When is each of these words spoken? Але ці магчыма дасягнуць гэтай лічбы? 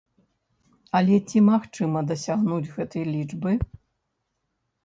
Але 0.99 1.15
ці 1.33 1.37
магчыма 1.49 1.99
дасягнуць 2.13 2.73
гэтай 2.79 3.03
лічбы? 3.13 3.51